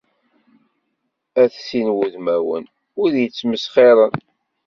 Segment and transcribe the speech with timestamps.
[1.41, 2.65] At sin n wudmawen,
[2.97, 4.13] wid yettmesxiren.